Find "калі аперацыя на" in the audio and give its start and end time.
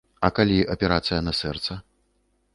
0.37-1.35